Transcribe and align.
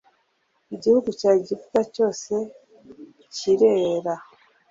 igihugu 0.75 1.09
cya 1.19 1.29
Egiputa 1.39 1.81
cyose 1.95 2.33
cyirera 3.35 4.13